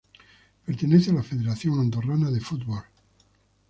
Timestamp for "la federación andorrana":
1.13-2.31